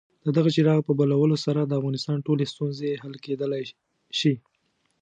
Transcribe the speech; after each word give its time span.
د 0.25 0.27
دغه 0.37 0.49
څراغ 0.55 0.79
په 0.85 0.93
بلولو 0.99 1.37
سره 1.45 1.61
د 1.63 1.71
افغانستان 1.79 2.17
ټولې 2.27 2.45
ستونزې 2.53 2.99
حل 3.01 3.13
کېدلای 3.25 3.63
شي. 4.19 4.33